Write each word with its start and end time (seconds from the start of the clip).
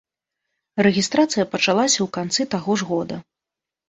Рэгістрацыя 0.85 1.45
пачалася 1.53 1.97
ў 1.97 2.07
канцы 2.17 2.47
таго 2.55 2.71
ж 2.83 2.89
года. 2.93 3.19